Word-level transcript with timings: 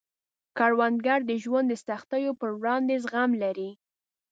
کروندګر 0.57 1.19
د 1.29 1.31
ژوند 1.43 1.67
د 1.69 1.73
سختیو 1.87 2.31
په 2.41 2.47
وړاندې 2.59 2.95
زغم 3.03 3.31
لري 3.43 3.69